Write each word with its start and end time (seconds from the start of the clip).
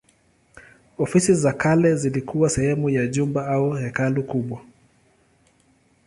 Ofisi 0.97 1.33
za 1.35 1.53
kale 1.53 1.95
zilikuwa 1.95 2.49
sehemu 2.49 2.89
ya 2.89 3.07
jumba 3.07 3.47
au 3.47 3.71
hekalu 3.73 4.23
kubwa. 4.23 4.61